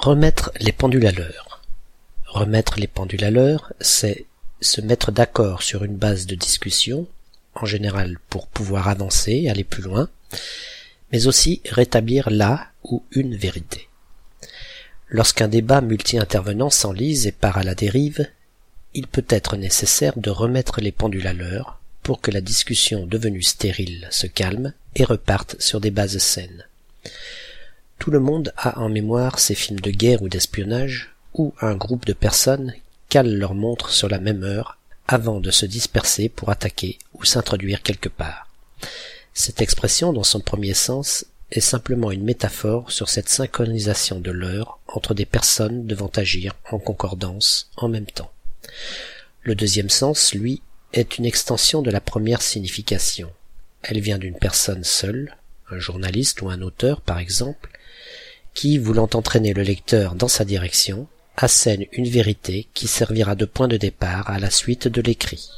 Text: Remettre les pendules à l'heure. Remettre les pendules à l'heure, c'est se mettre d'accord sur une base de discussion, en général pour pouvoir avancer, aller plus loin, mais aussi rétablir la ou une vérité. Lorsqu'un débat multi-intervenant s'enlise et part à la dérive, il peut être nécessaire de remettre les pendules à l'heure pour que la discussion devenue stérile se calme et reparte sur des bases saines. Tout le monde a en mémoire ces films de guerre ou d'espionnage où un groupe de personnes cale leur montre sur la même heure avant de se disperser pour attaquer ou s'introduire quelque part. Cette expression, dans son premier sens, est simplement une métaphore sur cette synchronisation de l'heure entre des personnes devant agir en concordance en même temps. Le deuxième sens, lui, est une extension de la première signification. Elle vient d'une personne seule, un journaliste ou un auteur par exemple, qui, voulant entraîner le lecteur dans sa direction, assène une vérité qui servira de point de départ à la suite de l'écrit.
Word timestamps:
Remettre 0.00 0.52
les 0.60 0.70
pendules 0.70 1.08
à 1.08 1.10
l'heure. 1.10 1.60
Remettre 2.28 2.78
les 2.78 2.86
pendules 2.86 3.24
à 3.24 3.32
l'heure, 3.32 3.72
c'est 3.80 4.26
se 4.60 4.80
mettre 4.80 5.10
d'accord 5.10 5.60
sur 5.60 5.82
une 5.82 5.96
base 5.96 6.26
de 6.26 6.36
discussion, 6.36 7.08
en 7.56 7.66
général 7.66 8.16
pour 8.30 8.46
pouvoir 8.46 8.86
avancer, 8.86 9.48
aller 9.48 9.64
plus 9.64 9.82
loin, 9.82 10.08
mais 11.10 11.26
aussi 11.26 11.62
rétablir 11.68 12.30
la 12.30 12.68
ou 12.84 13.02
une 13.10 13.34
vérité. 13.34 13.88
Lorsqu'un 15.08 15.48
débat 15.48 15.80
multi-intervenant 15.80 16.70
s'enlise 16.70 17.26
et 17.26 17.32
part 17.32 17.58
à 17.58 17.64
la 17.64 17.74
dérive, 17.74 18.28
il 18.94 19.08
peut 19.08 19.26
être 19.28 19.56
nécessaire 19.56 20.16
de 20.16 20.30
remettre 20.30 20.80
les 20.80 20.92
pendules 20.92 21.26
à 21.26 21.32
l'heure 21.32 21.80
pour 22.04 22.20
que 22.20 22.30
la 22.30 22.40
discussion 22.40 23.04
devenue 23.04 23.42
stérile 23.42 24.06
se 24.12 24.28
calme 24.28 24.74
et 24.94 25.02
reparte 25.02 25.60
sur 25.60 25.80
des 25.80 25.90
bases 25.90 26.18
saines. 26.18 26.68
Tout 27.98 28.10
le 28.10 28.20
monde 28.20 28.52
a 28.56 28.78
en 28.78 28.88
mémoire 28.88 29.38
ces 29.38 29.54
films 29.54 29.80
de 29.80 29.90
guerre 29.90 30.22
ou 30.22 30.28
d'espionnage 30.28 31.14
où 31.34 31.54
un 31.60 31.74
groupe 31.74 32.06
de 32.06 32.12
personnes 32.12 32.74
cale 33.08 33.34
leur 33.34 33.54
montre 33.54 33.90
sur 33.90 34.08
la 34.08 34.18
même 34.18 34.44
heure 34.44 34.78
avant 35.06 35.40
de 35.40 35.50
se 35.50 35.66
disperser 35.66 36.28
pour 36.28 36.50
attaquer 36.50 36.98
ou 37.14 37.24
s'introduire 37.24 37.82
quelque 37.82 38.08
part. 38.08 38.48
Cette 39.34 39.62
expression, 39.62 40.12
dans 40.12 40.24
son 40.24 40.40
premier 40.40 40.74
sens, 40.74 41.24
est 41.50 41.60
simplement 41.60 42.10
une 42.10 42.24
métaphore 42.24 42.92
sur 42.92 43.08
cette 43.08 43.28
synchronisation 43.28 44.20
de 44.20 44.30
l'heure 44.30 44.78
entre 44.86 45.14
des 45.14 45.24
personnes 45.24 45.86
devant 45.86 46.10
agir 46.16 46.54
en 46.70 46.78
concordance 46.78 47.70
en 47.76 47.88
même 47.88 48.06
temps. 48.06 48.30
Le 49.42 49.54
deuxième 49.54 49.88
sens, 49.88 50.34
lui, 50.34 50.60
est 50.92 51.18
une 51.18 51.24
extension 51.24 51.80
de 51.80 51.90
la 51.90 52.00
première 52.00 52.42
signification. 52.42 53.30
Elle 53.82 54.00
vient 54.00 54.18
d'une 54.18 54.38
personne 54.38 54.84
seule, 54.84 55.36
un 55.70 55.78
journaliste 55.78 56.42
ou 56.42 56.50
un 56.50 56.60
auteur 56.60 57.00
par 57.00 57.18
exemple, 57.18 57.70
qui, 58.58 58.76
voulant 58.76 59.08
entraîner 59.14 59.52
le 59.52 59.62
lecteur 59.62 60.16
dans 60.16 60.26
sa 60.26 60.44
direction, 60.44 61.06
assène 61.36 61.84
une 61.92 62.08
vérité 62.08 62.66
qui 62.74 62.88
servira 62.88 63.36
de 63.36 63.44
point 63.44 63.68
de 63.68 63.76
départ 63.76 64.28
à 64.28 64.40
la 64.40 64.50
suite 64.50 64.88
de 64.88 65.00
l'écrit. 65.00 65.48